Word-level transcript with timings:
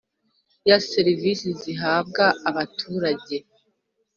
Ya 0.69 0.77
serivisi 0.91 1.47
zihabwa 1.61 2.25
abaturage 2.49 3.35